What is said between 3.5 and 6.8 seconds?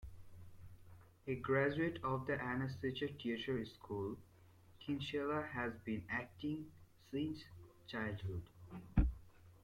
School, Kinsella has been acting